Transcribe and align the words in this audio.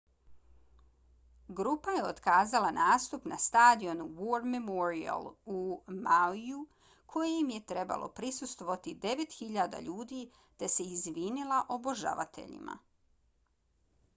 grupa 1.57 1.91
je 1.95 2.05
otkazala 2.05 2.71
nastup 2.77 3.27
na 3.31 3.37
stadionu 3.43 4.07
war 4.21 4.47
memorial 4.53 5.29
u 5.57 5.59
mauiju 6.07 6.63
kojem 7.17 7.53
je 7.55 7.61
trebalo 7.73 8.09
prisustvovati 8.21 8.95
9.000 9.05 9.85
ljudi 9.91 10.23
te 10.63 10.71
se 10.79 10.89
izvinila 10.97 11.61
obožavateljima 11.79 12.79